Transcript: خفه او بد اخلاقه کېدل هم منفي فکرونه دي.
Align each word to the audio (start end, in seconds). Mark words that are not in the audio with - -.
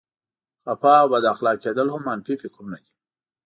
خفه 0.61 0.91
او 1.01 1.07
بد 1.13 1.23
اخلاقه 1.33 1.57
کېدل 1.63 1.87
هم 1.93 2.01
منفي 2.09 2.33
فکرونه 2.41 2.77
دي. 2.83 2.91